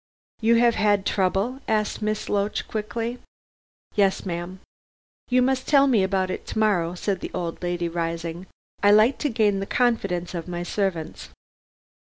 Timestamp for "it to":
6.31-6.57